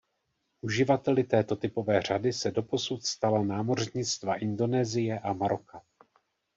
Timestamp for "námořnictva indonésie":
3.43-5.19